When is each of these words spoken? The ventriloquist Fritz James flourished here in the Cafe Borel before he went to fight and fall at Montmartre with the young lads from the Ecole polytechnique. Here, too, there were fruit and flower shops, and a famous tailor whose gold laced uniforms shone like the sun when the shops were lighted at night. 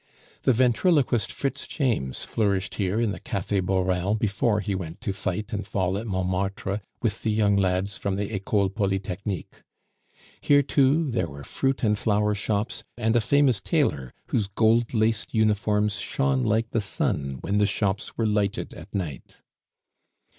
The 0.41 0.51
ventriloquist 0.53 1.31
Fritz 1.31 1.67
James 1.67 2.23
flourished 2.23 2.73
here 2.81 2.99
in 2.99 3.11
the 3.11 3.19
Cafe 3.19 3.59
Borel 3.59 4.15
before 4.15 4.59
he 4.59 4.73
went 4.73 4.99
to 5.01 5.13
fight 5.13 5.53
and 5.53 5.63
fall 5.67 5.95
at 5.95 6.07
Montmartre 6.07 6.81
with 7.03 7.21
the 7.21 7.29
young 7.29 7.55
lads 7.55 7.99
from 7.99 8.15
the 8.15 8.33
Ecole 8.33 8.69
polytechnique. 8.71 9.61
Here, 10.41 10.63
too, 10.63 11.11
there 11.11 11.27
were 11.29 11.43
fruit 11.43 11.83
and 11.83 11.99
flower 11.99 12.33
shops, 12.33 12.83
and 12.97 13.15
a 13.15 13.21
famous 13.21 13.61
tailor 13.61 14.11
whose 14.29 14.47
gold 14.47 14.91
laced 14.95 15.35
uniforms 15.35 15.97
shone 15.97 16.41
like 16.45 16.71
the 16.71 16.81
sun 16.81 17.37
when 17.41 17.59
the 17.59 17.67
shops 17.67 18.17
were 18.17 18.25
lighted 18.25 18.73
at 18.73 18.91
night. 18.95 19.43